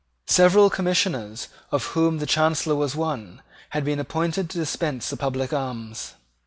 [0.25, 5.53] Several Commissioners, of whom the Chancellor was one, had been appointed to dispense the public
[5.53, 6.15] alms.